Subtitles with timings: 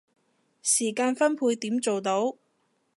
[0.63, 2.37] 時間分配點做到